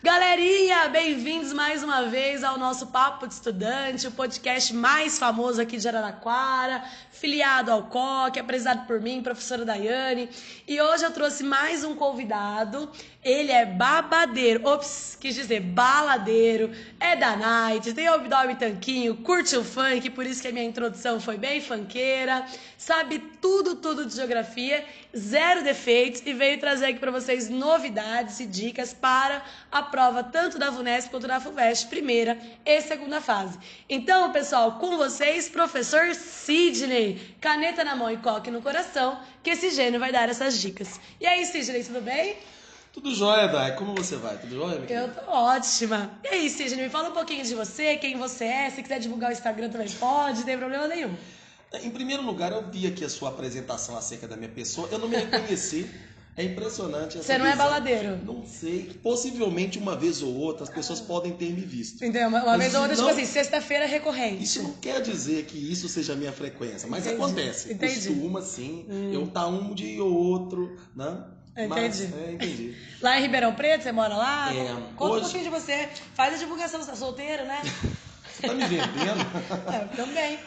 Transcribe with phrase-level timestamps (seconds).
[0.00, 5.76] Galerinha, bem-vindos mais uma vez ao nosso Papo de Estudante, o podcast mais famoso aqui
[5.76, 10.30] de Araraquara, filiado ao COC, apresentado por mim, professora Daiane.
[10.68, 12.88] E hoje eu trouxe mais um convidado.
[13.20, 16.70] Ele é babadeiro, ops, quis dizer baladeiro,
[17.00, 21.20] é da night, tem abdômen tanquinho, curte o funk, por isso que a minha introdução
[21.20, 22.46] foi bem funkeira,
[22.76, 24.86] sabe tudo, tudo de geografia,
[25.16, 30.58] zero defeitos e veio trazer aqui para vocês novidades e dicas para a prova tanto
[30.58, 33.58] da VUNESP quanto da FUVEST, primeira e segunda fase.
[33.88, 39.70] Então, pessoal, com vocês, professor Sidney, caneta na mão e coque no coração, que esse
[39.70, 41.00] gênio vai dar essas dicas.
[41.20, 42.36] E aí, Sidney, tudo bem?
[42.92, 43.76] Tudo jóia, Dai.
[43.76, 44.36] Como você vai?
[44.38, 46.10] Tudo jóia, minha Eu tô ótima.
[46.24, 48.70] E aí, Sidney, me fala um pouquinho de você, quem você é.
[48.70, 51.14] Se quiser divulgar o Instagram também pode, não tem problema nenhum.
[51.82, 54.88] Em primeiro lugar, eu vi aqui a sua apresentação acerca da minha pessoa.
[54.90, 55.88] Eu não me reconheci.
[56.34, 57.66] É impressionante essa Você não é visão.
[57.66, 58.16] baladeiro?
[58.24, 58.96] Não sei.
[59.02, 61.96] Possivelmente uma vez ou outra as pessoas podem ter me visto.
[61.96, 62.28] Entendeu?
[62.28, 64.44] Uma, uma Mas vez ou outra, não- tipo assim, sexta-feira é recorrente.
[64.44, 67.72] Isso não quer dizer que isso seja a minha frequência, mas Entendi, acontece.
[67.72, 67.94] entendi.
[68.08, 68.86] Costuma sim.
[69.12, 71.24] Eu tá um dia ou outro, né?
[71.68, 72.14] Mas, Entendi.
[72.24, 72.76] é, entendi.
[73.02, 74.54] Lá em Ribeirão Preto, você mora lá?
[74.54, 75.88] É, Conta um hoje- pouquinho de você.
[76.14, 77.60] Faz a divulgação, você tá solteiro, né?
[78.40, 79.20] Você tá me vendendo?
[79.74, 80.38] é, também.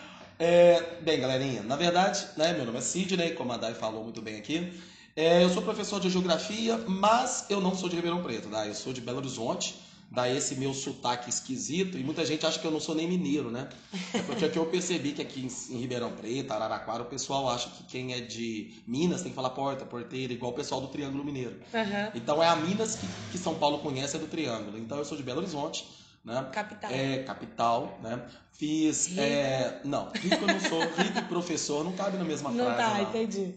[0.44, 4.23] É, bem, galerinha, na verdade, né, meu nome é Sidney, como a Dai falou muito
[4.23, 4.73] bem aqui.
[5.16, 8.66] É, eu sou professor de geografia, mas eu não sou de Ribeirão Preto, tá?
[8.66, 9.75] Eu sou de Belo Horizonte,
[10.09, 13.52] daí esse meu sotaque esquisito, e muita gente acha que eu não sou nem mineiro,
[13.52, 13.69] né?
[14.16, 17.69] É porque aqui eu percebi que aqui em, em Ribeirão Preto, Araraquara, o pessoal acha
[17.69, 21.23] que quem é de Minas tem que falar porta, porteira, igual o pessoal do Triângulo
[21.23, 21.59] Mineiro.
[21.72, 22.14] Aham.
[22.16, 24.80] Então é a Minas que, que São Paulo conhece, é do Triângulo.
[24.80, 25.86] Então eu sou de Belo Horizonte,
[26.24, 26.50] né?
[26.54, 26.92] Capital.
[26.92, 28.26] É, capital, né?
[28.54, 29.18] Fiz.
[29.18, 30.82] É, não, rico eu não sou.
[31.02, 32.78] Rico e professor não cabe na mesma Não frase.
[32.78, 33.02] tá, não.
[33.10, 33.56] entendi.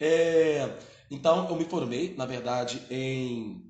[0.00, 0.76] É,
[1.10, 3.62] então, eu me formei, na verdade, em,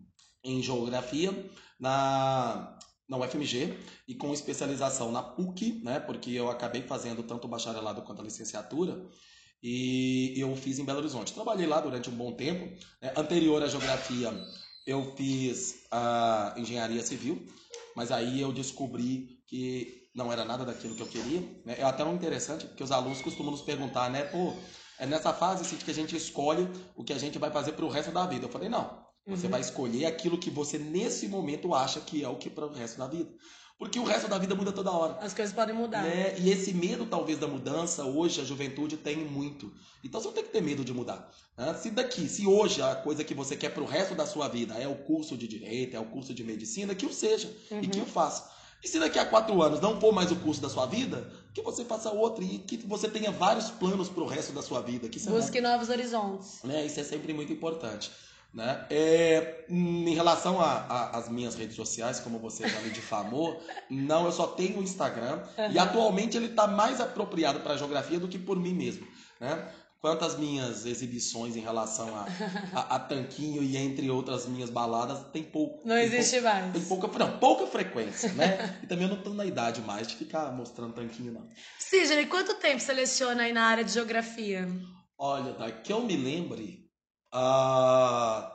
[0.45, 1.33] em geografia
[1.81, 2.77] na,
[3.09, 3.75] na UFMG
[4.09, 6.01] e com especialização na PUC, né?
[6.01, 9.07] Porque eu acabei fazendo tanto o bacharelado quanto a licenciatura.
[9.63, 11.33] E eu fiz em Belo Horizonte.
[11.33, 12.67] Trabalhei lá durante um bom tempo.
[13.01, 13.13] né?
[13.17, 14.31] Anterior à geografia,
[14.87, 17.45] eu fiz a engenharia civil,
[17.97, 21.41] mas aí eu descobri que não era nada daquilo que eu queria.
[21.65, 21.77] Né?
[21.79, 24.25] É até um interessante, porque os alunos costumam nos perguntar, né?
[24.25, 24.55] Pô,
[24.99, 27.89] é nessa fase assim, que a gente escolhe o que a gente vai fazer pro
[27.89, 28.47] resto da vida.
[28.47, 29.05] Eu falei, não.
[29.27, 29.51] Você Uhum.
[29.53, 32.97] vai escolher aquilo que você, nesse momento, acha que é o que para o resto
[32.99, 33.31] da vida.
[33.79, 35.19] Porque o resto da vida muda toda hora.
[35.21, 36.03] As coisas podem mudar.
[36.03, 36.35] Né?
[36.39, 39.71] E esse medo, talvez, da mudança, hoje a juventude tem muito.
[40.03, 41.31] Então você não tem que ter medo de mudar.
[41.59, 41.75] né?
[41.75, 44.89] Se daqui, se hoje a coisa que você quer pro resto da sua vida é
[44.89, 48.07] o curso de direito, é o curso de medicina, que o seja e que o
[48.07, 48.51] faça.
[48.83, 51.61] E se daqui a quatro anos não for mais o curso da sua vida, que
[51.61, 55.09] você faça outro e que você tenha vários planos pro resto da sua vida.
[55.09, 56.63] Que é Busque novos horizontes.
[56.63, 56.87] né?
[56.87, 58.11] Isso é sempre muito importante.
[58.57, 58.87] Né?
[58.89, 64.47] É, em relação às minhas redes sociais, como você já me difamou, não, eu só
[64.47, 68.59] tenho o Instagram e atualmente ele está mais apropriado para a geografia do que por
[68.59, 69.07] mim mesmo.
[69.39, 69.71] Né?
[70.01, 72.27] Quanto às minhas exibições em relação a,
[72.73, 75.87] a, a Tanquinho e entre outras minhas baladas, tem pouco.
[75.87, 76.73] Não existe pouco- mais.
[76.73, 78.79] Tem pouca, não, pouca frequência, né?
[78.85, 81.47] E também eu não estou na idade mais de ficar mostrando Tanquinho, não.
[81.79, 84.67] Sidney, quanto tempo você leciona aí na área de geografia?
[85.19, 86.86] Olha, tá, que eu me lembre,
[87.39, 88.53] ah,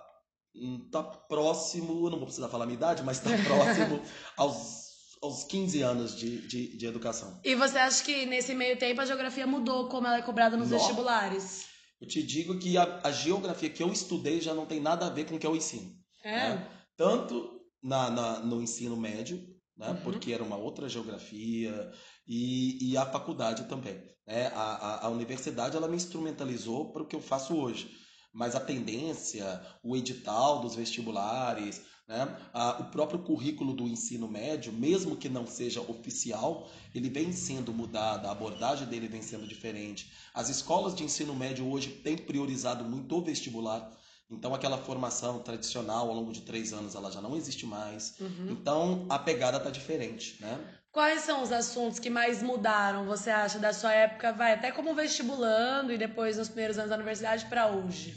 [0.56, 4.02] hum, tá próximo, não vou precisar falar a minha idade, mas tá próximo
[4.38, 7.40] aos, aos 15 anos de, de, de educação.
[7.44, 10.70] E você acha que nesse meio tempo a geografia mudou como ela é cobrada nos
[10.70, 10.84] Nossa.
[10.86, 11.66] vestibulares?
[12.02, 15.09] Eu te digo que a, a geografia que eu estudei já não tem nada a
[15.09, 15.91] ver com o que eu ensino.
[16.24, 16.50] É?
[16.56, 16.68] né?
[16.97, 19.40] Tanto na, na- no ensino médio,
[19.78, 19.90] né?
[19.90, 20.02] Uhum.
[20.02, 21.91] porque era uma outra geografia,
[22.28, 24.02] e, e a faculdade também.
[24.25, 24.47] né?
[24.47, 24.62] A,
[25.03, 27.91] a, a universidade ela me instrumentalizou para o que eu faço hoje.
[28.34, 32.36] Mas a tendência, o edital dos vestibulares, né?
[32.53, 37.74] a- o próprio currículo do ensino médio, mesmo que não seja oficial, ele vem sendo
[37.74, 40.12] mudado, a abordagem dele vem sendo diferente.
[40.34, 43.91] As escolas de ensino médio hoje têm priorizado muito o vestibular.
[44.30, 48.16] Então, aquela formação tradicional ao longo de três anos, ela já não existe mais.
[48.17, 48.47] Uhum.
[48.50, 50.58] Então, a pegada tá diferente, né?
[50.90, 54.94] Quais são os assuntos que mais mudaram, você acha, da sua época, vai até como
[54.96, 58.16] vestibulando e depois nos primeiros anos da universidade pra hoje?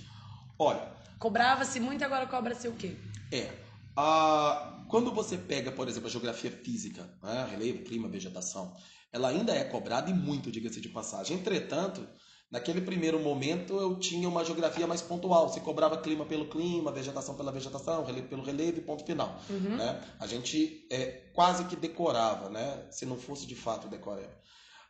[0.59, 2.97] Olha, Cobrava-se muito, agora cobra-se o quê?
[3.33, 3.51] é.
[3.97, 7.47] A, quando você pega, por exemplo, a geografia física, né?
[7.51, 8.77] relevo, clima, vegetação,
[9.13, 11.37] ela ainda é cobrada e muito, diga-se de passagem.
[11.37, 12.05] Entretanto,
[12.51, 15.49] naquele primeiro momento eu tinha uma geografia mais pontual.
[15.49, 19.41] Se cobrava clima pelo clima, vegetação pela vegetação, relevo pelo relevo e ponto final.
[19.49, 19.77] Uhum.
[19.77, 20.03] né?
[20.19, 22.87] A gente é, quase que decorava, né?
[22.91, 24.37] Se não fosse de fato decoreba.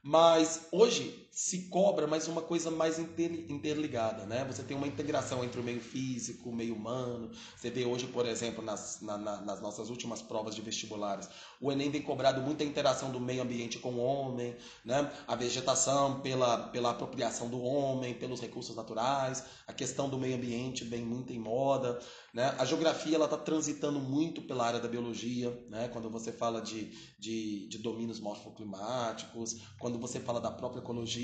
[0.03, 4.45] Mas hoje se cobra mais uma coisa mais interligada, né?
[4.45, 7.29] Você tem uma integração entre o meio físico, o meio humano.
[7.57, 11.29] Você vê hoje, por exemplo, nas, na, nas nossas últimas provas de vestibulares,
[11.61, 14.55] o Enem vem cobrado muita interação do meio ambiente com o homem,
[14.85, 15.13] né?
[15.27, 20.85] A vegetação pela, pela apropriação do homem, pelos recursos naturais, a questão do meio ambiente
[20.85, 21.99] vem muito em moda,
[22.33, 22.55] né?
[22.59, 25.89] A geografia ela está transitando muito pela área da biologia, né?
[25.89, 31.24] Quando você fala de, de, de domínios morfoclimáticos, quando você fala da própria ecologia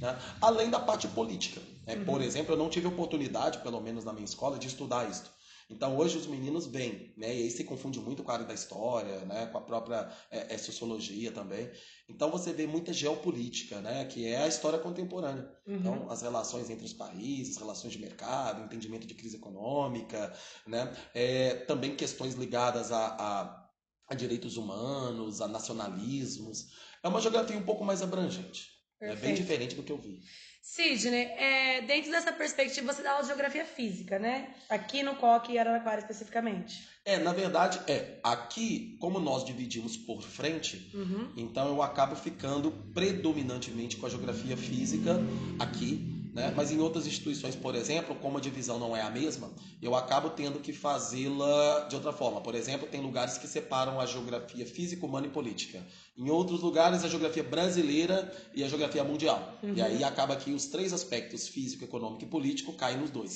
[0.00, 0.18] né?
[0.40, 1.60] além da parte política.
[1.86, 1.96] Né?
[1.96, 2.04] Uhum.
[2.04, 5.32] Por exemplo, eu não tive oportunidade, pelo menos na minha escola, de estudar isso.
[5.70, 7.34] Então hoje os meninos vêm, né?
[7.34, 9.46] E aí se confunde muito com a área da história, né?
[9.46, 11.70] Com a própria é, é, sociologia também.
[12.08, 14.04] Então você vê muita geopolítica, né?
[14.04, 15.50] Que é a história contemporânea.
[15.66, 15.76] Uhum.
[15.76, 20.32] Então as relações entre os países, relações de mercado, entendimento de crise econômica,
[20.66, 20.94] né?
[21.14, 23.68] É, também questões ligadas a, a,
[24.08, 26.66] a direitos humanos, a nacionalismos.
[27.02, 28.73] É uma geografia um pouco mais abrangente.
[28.98, 29.22] Perfeito.
[29.22, 30.20] É bem diferente do que eu vi.
[30.62, 34.54] Sidney, é, dentro dessa perspectiva, você dá aula de geografia física, né?
[34.68, 36.88] Aqui no COC e Araraquara especificamente.
[37.04, 38.18] É, na verdade, é.
[38.24, 41.30] Aqui, como nós dividimos por frente, uhum.
[41.36, 45.18] então eu acabo ficando predominantemente com a geografia física
[45.58, 46.52] aqui né?
[46.54, 50.30] Mas em outras instituições, por exemplo, como a divisão não é a mesma, eu acabo
[50.30, 52.40] tendo que fazê-la de outra forma.
[52.40, 55.86] Por exemplo, tem lugares que separam a geografia física, humana e política.
[56.18, 59.58] Em outros lugares, a geografia brasileira e a geografia mundial.
[59.62, 59.74] Uhum.
[59.74, 63.32] E aí acaba que os três aspectos, físico, econômico e político, caem nos dois.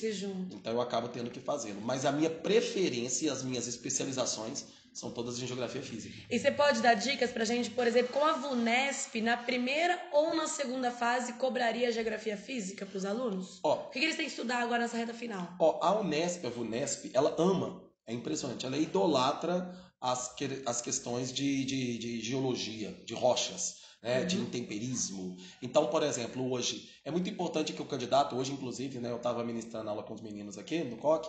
[0.52, 1.80] Então eu acabo tendo que fazê-lo.
[1.80, 4.64] Mas a minha preferência e as minhas especializações
[4.98, 6.14] são todas em geografia física.
[6.28, 10.34] E você pode dar dicas pra gente, por exemplo, como a VUNESP, na primeira ou
[10.34, 13.60] na segunda fase, cobraria a geografia física para os alunos?
[13.62, 15.54] Ó, o que, que eles têm que estudar agora nessa reta final?
[15.60, 21.32] Ó, a Unesp, a VUNESP, ela ama, é impressionante, ela idolatra as, que, as questões
[21.32, 23.86] de, de, de geologia, de rochas.
[24.00, 24.26] Né, uhum.
[24.28, 25.36] de intemperismo.
[25.60, 29.42] Então, por exemplo, hoje é muito importante que o candidato, hoje inclusive, né, eu estava
[29.42, 31.28] ministrando aula com os meninos aqui no COC,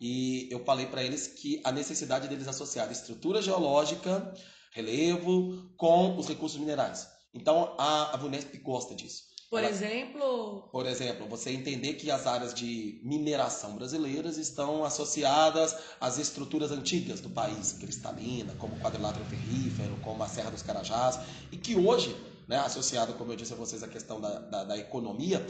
[0.00, 4.34] e eu falei para eles que a necessidade deles associar estrutura geológica,
[4.72, 7.08] relevo, com os recursos minerais.
[7.32, 9.24] Então a, a VUNESP gosta disso.
[9.48, 10.68] Por Ela, exemplo?
[10.72, 17.20] Por exemplo, você entender que as áreas de mineração brasileiras estão associadas às estruturas antigas
[17.20, 21.20] do país, cristalina, como o quadrilátero ferrífero, como a Serra dos Carajás,
[21.52, 22.16] e que hoje,
[22.48, 25.46] né, associado, como eu disse a vocês, à questão da, da, da economia,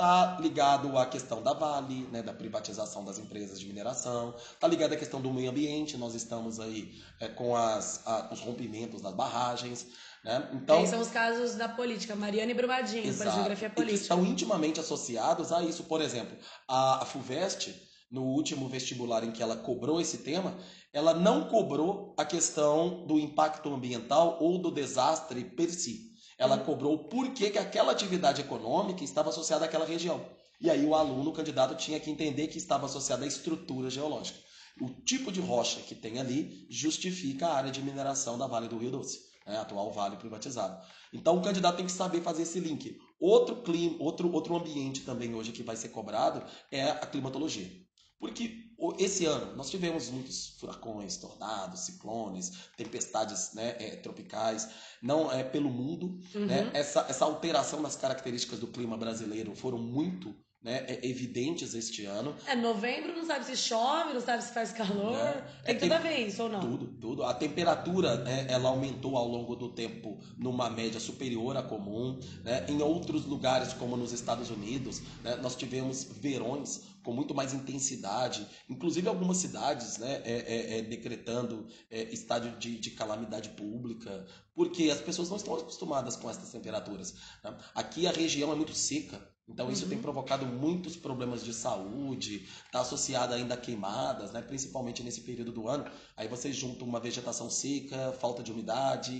[0.00, 4.34] Está ligado à questão da Vale, né, da privatização das empresas de mineração.
[4.34, 5.98] Está ligado à questão do meio ambiente.
[5.98, 9.86] Nós estamos aí é, com as, a, os rompimentos das barragens.
[10.24, 10.48] Né?
[10.54, 13.94] Então, são os casos da política, Mariana e Brumadinho, para a geografia política.
[13.94, 15.84] E que estão intimamente associados a isso.
[15.84, 16.34] Por exemplo,
[16.66, 17.74] a, a FUVEST,
[18.10, 20.56] no último vestibular em que ela cobrou esse tema,
[20.94, 26.09] ela não cobrou a questão do impacto ambiental ou do desastre per si
[26.40, 30.24] ela cobrou por que, que aquela atividade econômica estava associada àquela região.
[30.58, 34.38] E aí o aluno, o candidato, tinha que entender que estava associada à estrutura geológica.
[34.80, 38.78] O tipo de rocha que tem ali justifica a área de mineração da Vale do
[38.78, 40.82] Rio Doce, né, atual vale privatizado.
[41.12, 42.96] Então o candidato tem que saber fazer esse link.
[43.20, 46.42] Outro clima, outro, outro ambiente também hoje que vai ser cobrado
[46.72, 47.70] é a climatologia.
[48.20, 54.68] Porque esse ano nós tivemos muitos furacões, tornados, ciclones, tempestades né, é, tropicais,
[55.02, 56.20] não é pelo mundo.
[56.34, 56.46] Uhum.
[56.46, 56.70] Né?
[56.74, 62.34] Essa, essa alteração das características do clima brasileiro foram muito né, é, evidentes este ano.
[62.46, 65.16] É novembro, não sabe se chove, não sabe se faz calor.
[65.16, 66.60] É, tem é, tudo a ver isso ou não?
[66.60, 67.22] Tudo, tudo.
[67.24, 72.18] A temperatura né, ela aumentou ao longo do tempo numa média superior à comum.
[72.44, 72.66] Né?
[72.68, 78.46] Em outros lugares, como nos Estados Unidos, né, nós tivemos verões com muito mais intensidade,
[78.68, 84.90] inclusive algumas cidades né, é, é, é decretando é, estádio de, de, calamidade pública, porque
[84.90, 87.14] as pessoas não estão acostumadas com essas temperaturas.
[87.42, 87.56] Né?
[87.74, 89.18] Aqui a região é muito seca,
[89.50, 89.90] então isso uhum.
[89.90, 94.40] tem provocado muitos problemas de saúde, está associado ainda a queimadas, né?
[94.40, 95.84] principalmente nesse período do ano.
[96.16, 99.12] Aí você junta uma vegetação seca, falta de umidade,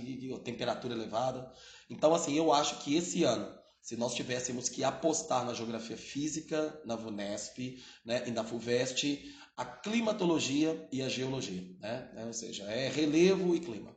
[0.43, 1.51] temperatura elevada.
[1.89, 6.79] Então, assim, eu acho que esse ano se nós tivéssemos que apostar na geografia física,
[6.85, 12.25] na VUNESP né, e na FUVEST, a climatologia e a geologia, né?
[12.27, 13.95] Ou seja, é relevo e clima.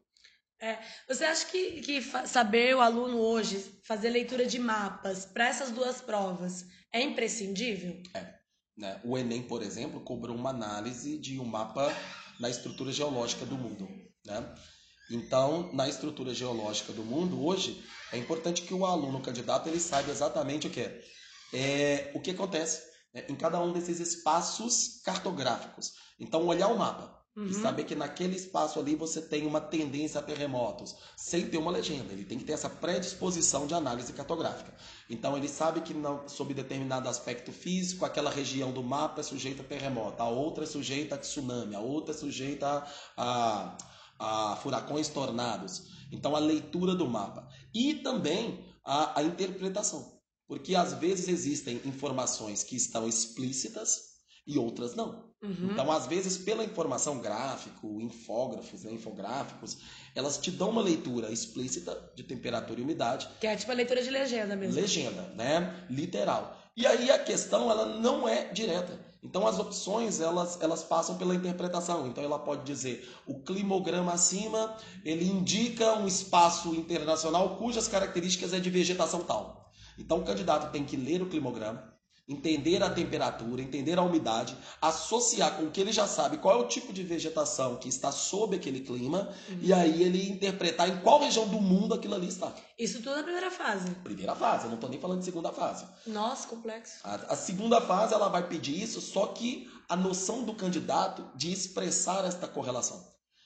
[0.64, 5.70] É, você acha que, que saber o aluno hoje fazer leitura de mapas para essas
[5.70, 8.02] duas provas é imprescindível?
[8.14, 8.34] É.
[8.74, 8.98] Né?
[9.04, 11.94] O Enem, por exemplo, cobrou uma análise de um mapa
[12.40, 13.86] na estrutura geológica do mundo.
[14.24, 14.54] Né?
[15.10, 19.78] Então, na estrutura geológica do mundo, hoje, é importante que o aluno o candidato ele
[19.78, 21.04] saiba exatamente o que é,
[21.52, 25.92] é o que acontece né, em cada um desses espaços cartográficos.
[26.18, 27.13] Então, olhar o mapa.
[27.36, 27.46] Uhum.
[27.46, 31.72] E saber que naquele espaço ali você tem uma tendência a terremotos, sem ter uma
[31.72, 32.12] legenda.
[32.12, 34.72] Ele tem que ter essa predisposição de análise cartográfica.
[35.10, 39.62] Então ele sabe que não, sob determinado aspecto físico, aquela região do mapa é sujeita
[39.62, 43.76] a terremoto, a outra é sujeita a tsunami, a outra é sujeita a,
[44.18, 45.88] a, a furacões tornados.
[46.12, 47.48] Então a leitura do mapa.
[47.74, 50.20] E também a, a interpretação.
[50.46, 54.13] Porque às vezes existem informações que estão explícitas
[54.46, 55.24] e outras não.
[55.42, 55.70] Uhum.
[55.72, 59.76] Então, às vezes, pela informação gráfico, infógrafos, né, infográficos,
[60.14, 63.28] elas te dão uma leitura explícita de temperatura e umidade.
[63.40, 64.80] Que é tipo a leitura de legenda mesmo.
[64.80, 65.86] Legenda, né?
[65.90, 66.58] Literal.
[66.76, 68.98] E aí a questão, ela não é direta.
[69.22, 72.06] Então as opções, elas, elas passam pela interpretação.
[72.06, 78.60] Então ela pode dizer, o climograma acima, ele indica um espaço internacional cujas características é
[78.60, 79.72] de vegetação tal.
[79.98, 81.93] Então o candidato tem que ler o climograma,
[82.26, 86.62] entender a temperatura, entender a umidade, associar com o que ele já sabe qual é
[86.62, 89.58] o tipo de vegetação que está sob aquele clima uhum.
[89.60, 92.52] e aí ele interpretar em qual região do mundo aquilo ali está.
[92.78, 93.90] Isso tudo na primeira fase.
[94.02, 95.84] Primeira fase, eu não estou nem falando de segunda fase.
[96.06, 97.00] Nossa, complexo.
[97.04, 101.52] A, a segunda fase ela vai pedir isso, só que a noção do candidato de
[101.52, 103.04] expressar esta correlação.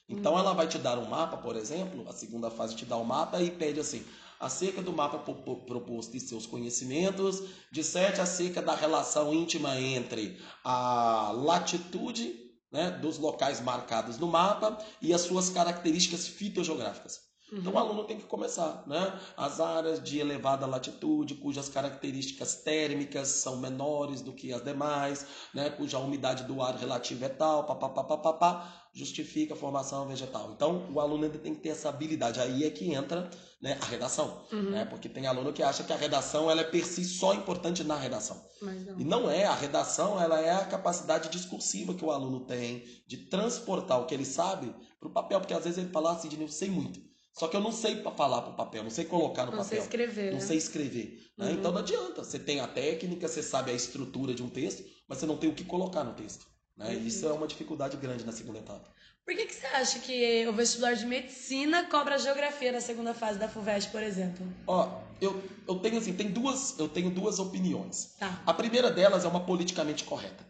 [0.08, 0.38] Então uhum.
[0.38, 3.42] ela vai te dar um mapa, por exemplo, a segunda fase te dá um mapa
[3.42, 4.04] e pede assim:
[4.40, 12.34] acerca do mapa proposto e seus conhecimentos, disserte acerca da relação íntima entre a latitude
[12.70, 17.27] né, dos locais marcados no mapa e as suas características fitogeográficas.
[17.50, 17.58] Uhum.
[17.58, 19.18] Então o aluno tem que começar, né?
[19.36, 25.70] As áreas de elevada latitude, cujas características térmicas são menores do que as demais, né?
[25.70, 30.52] Cuja umidade do ar relativa é tal, papapá, papapá, justifica a formação vegetal.
[30.54, 32.40] Então o aluno ainda tem que ter essa habilidade.
[32.40, 34.70] Aí é que entra né, a redação, uhum.
[34.70, 34.84] né?
[34.84, 37.96] Porque tem aluno que acha que a redação ela é per si só importante na
[37.96, 38.42] redação.
[38.60, 39.00] Não.
[39.00, 39.44] E não é.
[39.44, 44.14] A redação ela é a capacidade discursiva que o aluno tem de transportar o que
[44.14, 47.07] ele sabe para o papel, porque às vezes ele fala assim, de eu sei muito.
[47.38, 49.78] Só que eu não sei falar para o papel, não sei colocar no não papel.
[49.78, 50.32] Não sei escrever.
[50.32, 50.44] Não né?
[50.44, 51.30] sei escrever.
[51.36, 51.46] Né?
[51.46, 51.52] Uhum.
[51.52, 52.24] Então não adianta.
[52.24, 55.48] Você tem a técnica, você sabe a estrutura de um texto, mas você não tem
[55.48, 56.46] o que colocar no texto.
[56.76, 56.96] Né?
[56.96, 57.06] Uhum.
[57.06, 58.90] Isso é uma dificuldade grande na segunda etapa.
[59.24, 63.38] Por que, que você acha que o vestibular de medicina cobra geografia na segunda fase
[63.38, 64.44] da FUVEST, por exemplo?
[64.66, 68.16] Ó, eu, eu tenho assim, tem duas, eu tenho duas opiniões.
[68.18, 68.42] Tá.
[68.44, 70.44] A primeira delas é uma politicamente correta.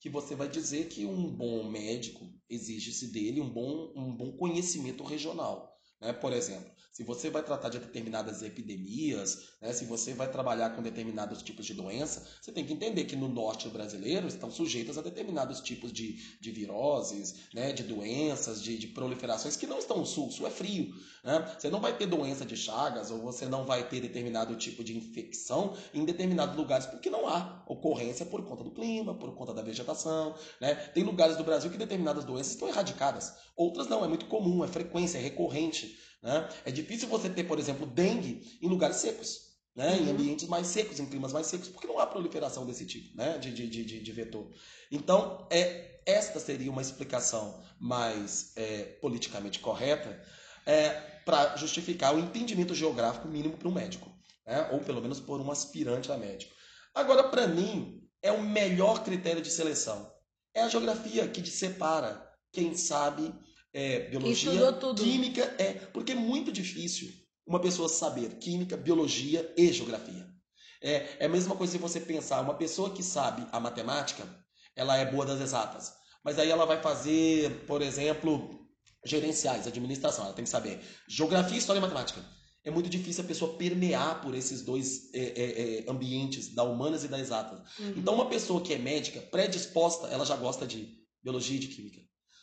[0.00, 5.04] Que você vai dizer que um bom médico exige-se dele um bom, um bom conhecimento
[5.04, 5.77] regional.
[6.00, 6.12] Né?
[6.12, 10.82] Por exemplo, se você vai tratar de determinadas epidemias, né, se você vai trabalhar com
[10.82, 15.02] determinados tipos de doença, você tem que entender que no norte brasileiro estão sujeitas a
[15.02, 20.06] determinados tipos de, de viroses, né, de doenças, de, de proliferações que não estão no
[20.06, 20.26] sul.
[20.26, 20.92] O sul é frio.
[21.22, 21.56] Né?
[21.56, 24.96] Você não vai ter doença de chagas ou você não vai ter determinado tipo de
[24.96, 29.62] infecção em determinados lugares porque não há ocorrência por conta do clima, por conta da
[29.62, 30.34] vegetação.
[30.60, 30.74] Né?
[30.74, 33.34] Tem lugares do Brasil que determinadas doenças estão erradicadas.
[33.56, 35.87] Outras não, é muito comum, é frequência, é recorrente.
[36.22, 36.48] Né?
[36.64, 39.48] É difícil você ter, por exemplo, dengue em lugares secos.
[39.76, 40.06] Né, uhum.
[40.06, 43.38] em ambientes mais secos, em climas mais secos, porque não há proliferação desse tipo né,
[43.38, 44.50] de, de, de, de vetor.
[44.90, 50.20] Então, é, esta seria uma explicação mais é, politicamente correta
[50.66, 50.90] é,
[51.24, 54.10] para justificar o entendimento geográfico mínimo para um médico,
[54.44, 56.52] né, ou pelo menos por um aspirante a médico.
[56.92, 60.12] Agora, para mim, é o melhor critério de seleção.
[60.52, 63.32] É a geografia que te separa quem sabe
[63.78, 65.72] é, biologia, química, é.
[65.92, 67.12] Porque é muito difícil
[67.46, 70.26] uma pessoa saber química, biologia e geografia.
[70.82, 74.26] É, é a mesma coisa se você pensar, uma pessoa que sabe a matemática,
[74.74, 75.92] ela é boa das exatas.
[76.24, 78.66] Mas aí ela vai fazer, por exemplo,
[79.04, 80.24] gerenciais, administração.
[80.24, 82.20] Ela tem que saber geografia, história e matemática.
[82.64, 87.04] É muito difícil a pessoa permear por esses dois é, é, é ambientes, da humanas
[87.04, 87.60] e da exatas.
[87.78, 87.94] Uhum.
[87.96, 92.00] Então, uma pessoa que é médica, predisposta, ela já gosta de biologia e de química.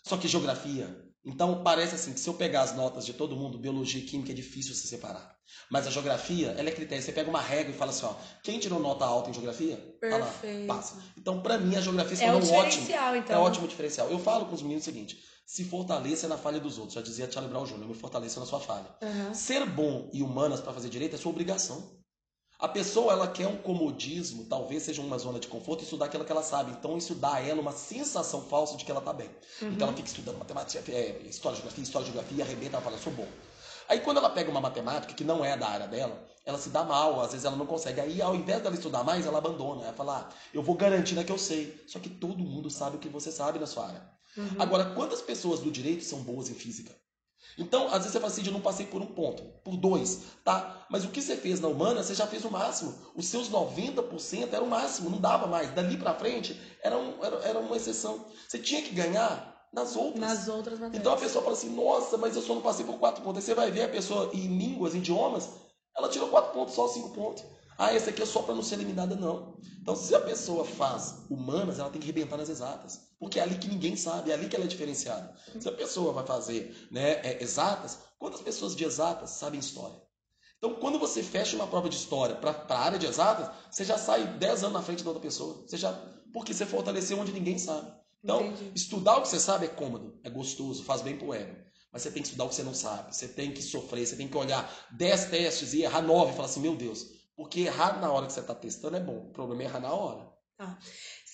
[0.08, 3.58] Só que geografia, então parece assim que se eu pegar as notas de todo mundo,
[3.58, 5.36] biologia e química é difícil se separar.
[5.70, 7.04] Mas a geografia, ela é critério.
[7.04, 8.14] Você pega uma régua e fala assim, ó,
[8.44, 9.78] quem tirou nota alta em geografia?
[10.00, 10.68] Perfeito.
[10.68, 11.02] Lá, passa.
[11.18, 12.88] Então, para mim, a geografia se é tornou um ótimo.
[13.18, 13.36] Então.
[13.36, 14.10] É ótimo diferencial.
[14.10, 16.94] Eu falo com os meninos o seguinte: se fortaleça na falha dos outros.
[16.94, 18.88] Já dizia Charlie Brown Jr., me fortaleça na sua falha.
[19.02, 19.34] Uhum.
[19.34, 22.00] Ser bom e humanas para fazer direito é sua obrigação.
[22.58, 26.32] A pessoa ela quer um comodismo, talvez seja uma zona de conforto, estudar aquilo que
[26.32, 26.72] ela sabe.
[26.72, 29.30] Então isso dá a ela uma sensação falsa de que ela está bem.
[29.62, 29.72] Uhum.
[29.74, 33.12] Então ela fica estudando matemática, é, história, geografia, história, geografia, arrebenta, ela fala, eu sou
[33.12, 33.28] bom.
[33.90, 36.84] Aí quando ela pega uma matemática que não é da área dela, ela se dá
[36.84, 38.00] mal, às vezes ela não consegue.
[38.00, 39.84] Aí ao invés dela estudar mais, ela abandona.
[39.84, 41.84] Ela fala, ah, eu vou garantir né, que eu sei.
[41.88, 44.10] Só que todo mundo sabe o que você sabe na sua área.
[44.38, 44.56] Uhum.
[44.60, 46.94] Agora, quantas pessoas do direito são boas em física?
[47.58, 50.86] Então, às vezes você fala assim, eu não passei por um ponto, por dois, tá?
[50.90, 52.94] Mas o que você fez na humana, você já fez o máximo.
[53.16, 55.72] Os seus 90% era o máximo, não dava mais.
[55.72, 58.26] Dali para frente, era, um, era, era uma exceção.
[58.48, 60.20] Você tinha que ganhar nas outras.
[60.20, 61.00] Nas outras matérias.
[61.00, 63.38] Então a pessoa fala assim, nossa, mas eu só não passei por quatro pontos.
[63.38, 65.50] Aí você vai ver a pessoa em línguas, em idiomas,
[65.98, 67.44] ela tirou quatro pontos, só cinco pontos.
[67.78, 69.58] Ah, esse aqui é só para não ser eliminada, não.
[69.82, 73.02] Então, se a pessoa faz humanas, ela tem que arrebentar nas exatas.
[73.20, 75.34] Porque é ali que ninguém sabe, é ali que ela é diferenciada.
[75.60, 80.02] Se a pessoa vai fazer né, é, exatas, quantas pessoas de exatas sabem história?
[80.58, 83.98] Então, quando você fecha uma prova de história para a área de exatas, você já
[83.98, 85.64] sai 10 anos na frente da outra pessoa.
[85.66, 85.94] Você já,
[86.34, 87.92] porque você fortaleceu onde ninguém sabe.
[88.24, 88.72] Então, Entendi.
[88.74, 91.56] estudar o que você sabe é cômodo, é gostoso, faz bem pro ego.
[91.92, 93.16] Mas você tem que estudar o que você não sabe.
[93.16, 96.48] Você tem que sofrer, você tem que olhar 10 testes e errar 9 e falar
[96.48, 97.06] assim, meu Deus.
[97.36, 99.28] Porque errar na hora que você está testando é bom.
[99.28, 100.28] O problema é errar na hora.
[100.58, 100.80] Tá.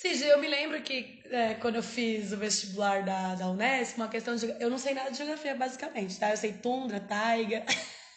[0.01, 4.07] Cid, eu me lembro que é, quando eu fiz o vestibular da, da Unesp, uma
[4.07, 4.47] questão de.
[4.59, 6.31] Eu não sei nada de geografia, basicamente, tá?
[6.31, 7.63] Eu sei tundra, taiga.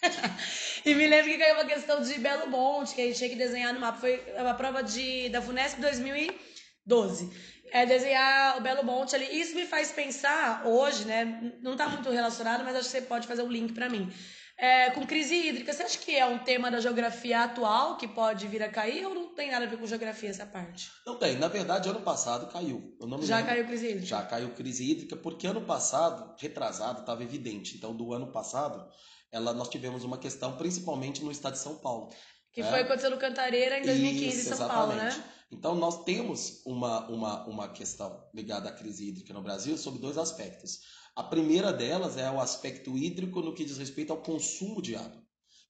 [0.82, 3.36] e me lembro que caiu uma questão de Belo Monte, que a gente tinha que
[3.36, 3.98] desenhar no mapa.
[3.98, 7.30] Foi uma prova de, da FUNESP 2012.
[7.70, 9.38] É desenhar o Belo Monte ali.
[9.38, 11.52] Isso me faz pensar hoje, né?
[11.60, 14.10] Não tá muito relacionado, mas acho que você pode fazer um link para mim.
[14.56, 18.46] É, com crise hídrica, você acha que é um tema da geografia atual que pode
[18.46, 20.92] vir a cair ou não tem nada a ver com geografia essa parte?
[21.04, 21.36] Não tem.
[21.36, 22.96] Na verdade, ano passado caiu.
[23.22, 23.50] Já lembro.
[23.50, 24.06] caiu crise hídrica?
[24.06, 27.76] Já caiu crise hídrica, porque ano passado, retrasado, estava evidente.
[27.76, 28.88] Então, do ano passado,
[29.32, 32.10] ela, nós tivemos uma questão, principalmente no estado de São Paulo.
[32.52, 32.70] Que né?
[32.70, 34.76] foi acontecendo no Cantareira em 2015 Isso, em São exatamente.
[34.76, 35.24] Paulo, né?
[35.50, 40.16] Então, nós temos uma, uma, uma questão ligada à crise hídrica no Brasil sobre dois
[40.16, 40.80] aspectos.
[41.16, 45.22] A primeira delas é o aspecto hídrico no que diz respeito ao consumo de água.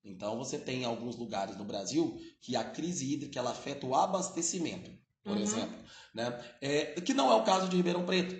[0.02, 4.90] Então, você tem alguns lugares no Brasil que a crise hídrica ela afeta o abastecimento,
[5.22, 5.42] por uhum.
[5.42, 5.78] exemplo.
[6.14, 6.44] Né?
[6.60, 8.36] É, que não é o caso de Ribeirão Preto,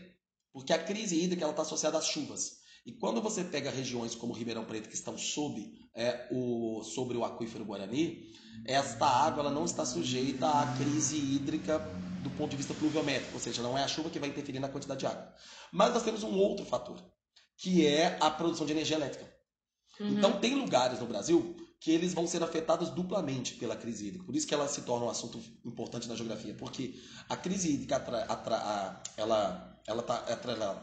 [0.53, 2.63] porque a crise hídrica está associada às chuvas.
[2.87, 7.25] E quando você pega regiões como Ribeirão Preto que estão sob, é, o, sobre o
[7.25, 8.31] aquífero Guarani,
[8.67, 11.81] esta água ela não está sujeita à crise hídrica
[12.25, 14.69] do ponto de vista pluviométrico, ou seja, não é a chuva que vai interferir na
[14.69, 15.33] quantidade de água.
[15.71, 16.99] Mas nós temos um outro fator,
[17.57, 19.31] que é a produção de energia elétrica.
[20.01, 20.09] Uhum.
[20.09, 24.25] Então, tem lugares no Brasil que eles vão ser afetados duplamente pela crise hídrica.
[24.25, 26.95] Por isso que ela se torna um assunto importante na geografia, porque
[27.29, 30.17] a crise hídrica atra, atra, ela ela está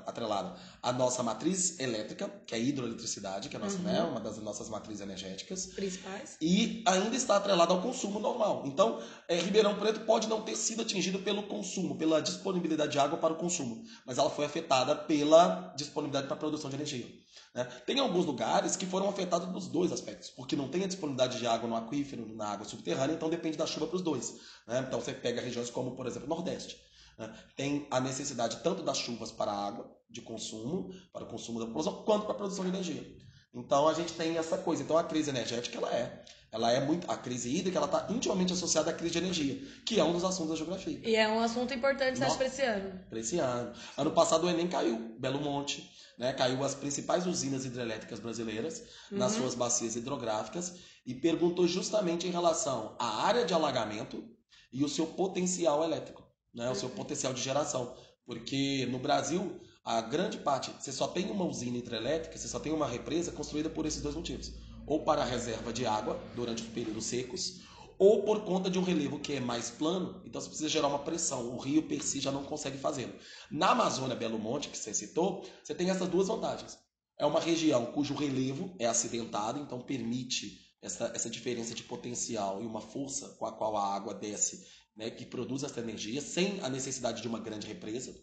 [0.06, 3.84] atrelada à nossa matriz elétrica, que é a hidroeletricidade, que é nossa, uhum.
[3.84, 5.68] né, uma das nossas matrizes energéticas.
[5.68, 6.38] Principais.
[6.40, 8.62] E ainda está atrelada ao consumo normal.
[8.66, 13.18] Então, é, Ribeirão Preto pode não ter sido atingido pelo consumo, pela disponibilidade de água
[13.18, 17.08] para o consumo, mas ela foi afetada pela disponibilidade para a produção de energia.
[17.56, 17.64] Né?
[17.88, 21.48] Tem alguns lugares que foram afetados nos dois aspectos, porque não tem a disponibilidade de
[21.48, 24.40] água no aquífero, na água subterrânea, então depende da chuva para os dois.
[24.68, 24.86] Né?
[24.88, 26.91] Então, você pega regiões como, por exemplo, o Nordeste
[27.22, 27.34] né?
[27.56, 31.66] Tem a necessidade tanto das chuvas para a água, de consumo, para o consumo da
[31.66, 33.16] população, quanto para a produção de energia.
[33.54, 34.84] Então a gente tem essa coisa.
[34.84, 38.54] Então a crise energética ela é, ela é muito a crise hídrica, ela está intimamente
[38.54, 39.56] associada à crise de energia,
[39.86, 41.00] que é um dos assuntos da geografia.
[41.04, 43.00] E é um assunto importante, acha, para esse ano?
[43.10, 43.74] Para esse ano.
[43.98, 46.34] Ano passado o Enem caiu, Belo Monte, né?
[46.34, 49.18] Caiu as principais usinas hidrelétricas brasileiras uhum.
[49.18, 54.24] nas suas bacias hidrográficas e perguntou justamente em relação à área de alagamento
[54.72, 56.21] e o seu potencial elétrico
[56.54, 57.96] né, o seu potencial de geração.
[58.26, 62.72] Porque no Brasil, a grande parte, você só tem uma usina hidrelétrica, você só tem
[62.72, 64.54] uma represa construída por esses dois motivos.
[64.86, 67.62] Ou para a reserva de água durante os períodos secos,
[67.98, 71.00] ou por conta de um relevo que é mais plano, então você precisa gerar uma
[71.00, 71.54] pressão.
[71.54, 73.14] O rio per si já não consegue fazê-lo.
[73.52, 76.80] Na Amazônia Belo Monte, que você citou, você tem essas duas vantagens.
[77.20, 82.66] É uma região cujo relevo é acidentado, então permite essa, essa diferença de potencial e
[82.66, 84.66] uma força com a qual a água desce
[85.02, 88.16] né, que produz essa energia sem a necessidade de uma grande represa.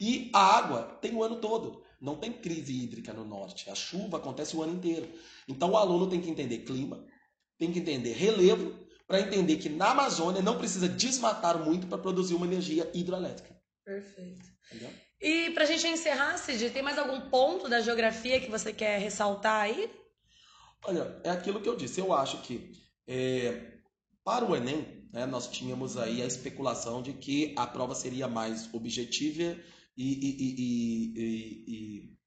[0.00, 1.84] E a água tem o ano todo.
[2.00, 3.70] Não tem crise hídrica no norte.
[3.70, 5.08] A chuva acontece o ano inteiro.
[5.46, 7.04] Então o aluno tem que entender clima,
[7.56, 12.34] tem que entender relevo, para entender que na Amazônia não precisa desmatar muito para produzir
[12.34, 13.56] uma energia hidroelétrica.
[13.84, 14.44] Perfeito.
[14.66, 14.90] Entendeu?
[15.20, 18.98] E para a gente encerrar, Cid, tem mais algum ponto da geografia que você quer
[18.98, 19.90] ressaltar aí?
[20.84, 22.00] Olha, é aquilo que eu disse.
[22.00, 22.72] Eu acho que
[23.06, 23.78] é,
[24.22, 28.72] para o Enem, né, nós tínhamos aí a especulação de que a prova seria mais
[28.72, 29.56] objetiva
[29.96, 32.17] e, e, e, e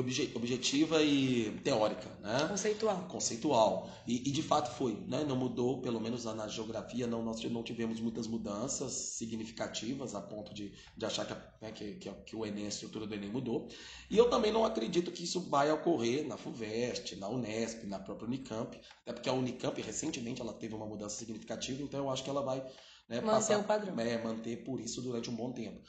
[0.00, 2.46] obje, objetiva e teórica, né?
[2.48, 3.06] Conceitual.
[3.08, 3.90] Conceitual.
[4.06, 5.24] E, e, de fato foi, né?
[5.24, 10.54] Não mudou, pelo menos na geografia, não, nós não tivemos muitas mudanças significativas a ponto
[10.54, 13.68] de, de achar que, né, que, que, que, o Enem, a estrutura do Enem mudou.
[14.10, 18.26] E eu também não acredito que isso vai ocorrer na FUVEST, na Unesp, na própria
[18.26, 22.30] Unicamp, até porque a Unicamp recentemente ela teve uma mudança significativa, então eu acho que
[22.30, 22.64] ela vai
[23.08, 24.00] né, manter passar, o padrão.
[24.00, 25.80] É, manter por isso durante um bom tempo.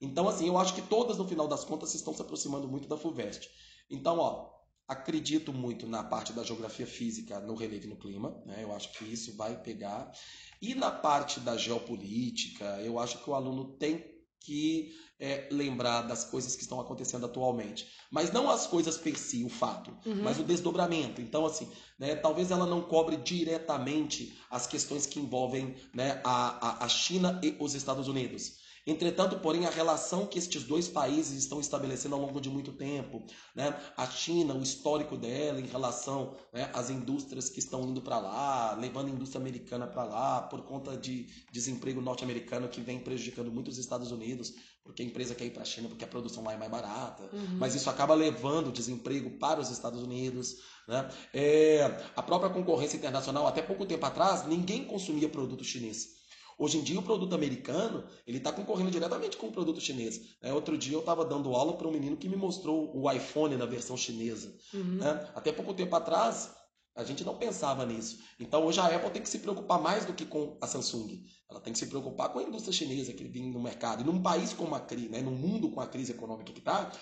[0.00, 2.96] Então, assim, eu acho que todas, no final das contas, estão se aproximando muito da
[2.96, 3.48] FUVEST.
[3.90, 4.50] Então, ó,
[4.86, 8.62] acredito muito na parte da geografia física, no relevo e no clima, né?
[8.62, 10.12] Eu acho que isso vai pegar.
[10.60, 16.24] E na parte da geopolítica, eu acho que o aluno tem que é, lembrar das
[16.24, 17.88] coisas que estão acontecendo atualmente.
[18.10, 20.22] Mas não as coisas per si, o fato, uhum.
[20.22, 21.20] mas o desdobramento.
[21.22, 26.84] Então, assim, né, talvez ela não cobre diretamente as questões que envolvem né, a, a,
[26.84, 28.63] a China e os Estados Unidos.
[28.86, 33.22] Entretanto, porém, a relação que estes dois países estão estabelecendo ao longo de muito tempo,
[33.54, 33.74] né?
[33.96, 38.74] a China, o histórico dela em relação né, às indústrias que estão indo para lá,
[38.74, 43.68] levando a indústria americana para lá, por conta de desemprego norte-americano que vem prejudicando muito
[43.68, 44.52] os Estados Unidos,
[44.84, 47.22] porque a empresa quer ir para a China porque a produção lá é mais barata,
[47.32, 47.56] uhum.
[47.58, 50.56] mas isso acaba levando o desemprego para os Estados Unidos.
[50.86, 51.08] Né?
[51.32, 56.22] É, a própria concorrência internacional, até pouco tempo atrás, ninguém consumia produto chinês.
[56.58, 60.36] Hoje em dia, o produto americano ele está concorrendo diretamente com o produto chinês.
[60.40, 63.56] É, outro dia, eu estava dando aula para um menino que me mostrou o iPhone
[63.56, 64.54] na versão chinesa.
[64.72, 64.96] Uhum.
[64.96, 65.30] Né?
[65.34, 66.52] Até pouco tempo atrás,
[66.94, 68.18] a gente não pensava nisso.
[68.38, 71.24] Então, hoje a Apple tem que se preocupar mais do que com a Samsung.
[71.50, 74.02] Ela tem que se preocupar com a indústria chinesa que vem no mercado.
[74.02, 76.92] E num país como a crise, né, num mundo com a crise econômica que está,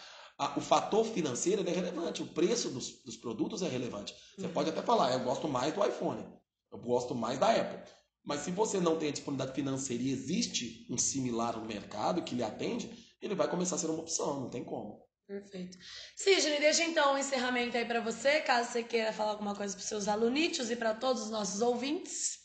[0.57, 4.15] o fator financeiro é relevante, o preço dos, dos produtos é relevante.
[4.37, 4.53] Você uhum.
[4.53, 6.25] pode até falar, eu gosto mais do iPhone,
[6.73, 7.93] eu gosto mais da Apple.
[8.25, 12.35] Mas se você não tem a disponibilidade financeira e existe um similar no mercado que
[12.35, 15.03] lhe atende, ele vai começar a ser uma opção, não tem como.
[15.27, 15.79] Perfeito.
[16.17, 19.85] Sidney, deixa então um encerramento aí para você, caso você queira falar alguma coisa para
[19.85, 22.39] seus alunítios e para todos os nossos ouvintes.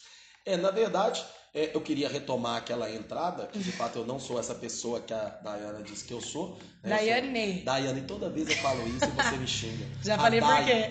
[0.46, 4.40] É, na verdade, é, eu queria retomar aquela entrada, que de fato eu não sou
[4.40, 6.58] essa pessoa que a Dayana disse que eu sou.
[6.84, 6.90] Né?
[6.96, 7.62] Daiane.
[7.64, 9.86] Daiane, toda vez eu falo isso e você me xinga.
[10.02, 10.90] Já a falei Dai, por quê?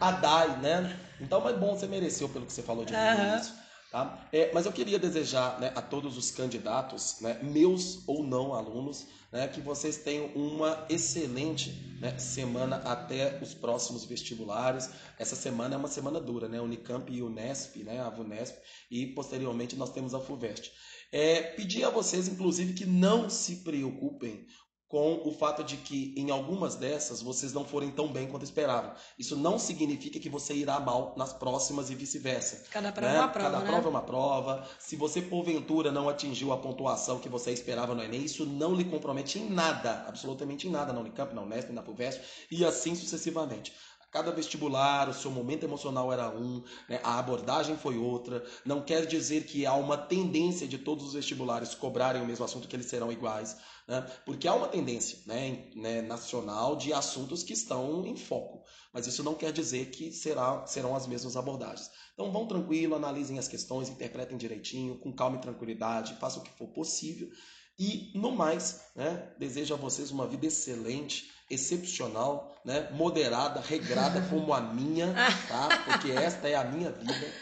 [0.00, 1.00] a Dai, né?
[1.20, 2.98] Então, mas bom, você mereceu pelo que você falou de mim
[3.38, 3.63] isso.
[3.94, 4.26] Tá?
[4.32, 9.06] É, mas eu queria desejar né, a todos os candidatos, né, meus ou não alunos,
[9.30, 14.90] né, que vocês tenham uma excelente né, semana até os próximos vestibulares.
[15.16, 16.60] Essa semana é uma semana dura, né?
[16.60, 18.58] Unicamp e Unesp, né, a VUNESP,
[18.90, 20.72] e posteriormente nós temos a FUVEST.
[21.12, 24.44] É, pedir a vocês, inclusive, que não se preocupem
[24.88, 28.92] com o fato de que em algumas dessas vocês não forem tão bem quanto esperavam.
[29.18, 32.64] Isso não significa que você irá mal nas próximas e vice-versa.
[32.70, 33.16] Cada prova né?
[33.16, 33.50] é uma prova.
[33.50, 33.66] Cada né?
[33.70, 34.68] prova é uma prova.
[34.78, 38.84] Se você, porventura, não atingiu a pontuação que você esperava no Enem, isso não lhe
[38.84, 42.20] compromete em nada, absolutamente em nada, na Unicamp, na Unesp, na FUVEST,
[42.50, 43.72] e assim sucessivamente.
[44.14, 47.00] Cada vestibular, o seu momento emocional era um, né?
[47.02, 48.44] a abordagem foi outra.
[48.64, 52.68] Não quer dizer que há uma tendência de todos os vestibulares cobrarem o mesmo assunto,
[52.68, 53.56] que eles serão iguais.
[53.88, 54.08] Né?
[54.24, 58.62] Porque há uma tendência né, né, nacional de assuntos que estão em foco.
[58.92, 61.90] Mas isso não quer dizer que será, serão as mesmas abordagens.
[62.12, 66.56] Então vão tranquilo, analisem as questões, interpretem direitinho, com calma e tranquilidade, façam o que
[66.56, 67.28] for possível.
[67.76, 74.52] E, no mais, né, desejo a vocês uma vida excelente, excepcional, né, moderada, regrada como
[74.54, 75.12] a minha,
[75.48, 75.68] tá?
[75.84, 77.32] Porque esta é a minha vida.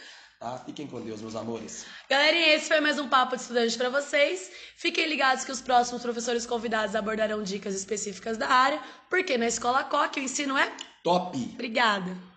[0.40, 0.58] Tá?
[0.58, 1.86] Fiquem com Deus, meus amores.
[2.10, 4.50] Galerinha, esse foi mais um Papo de Estudante para vocês.
[4.76, 9.84] Fiquem ligados que os próximos professores convidados abordarão dicas específicas da área, porque na Escola
[9.84, 10.72] Coque o ensino é
[11.04, 11.38] top.
[11.54, 12.31] Obrigada.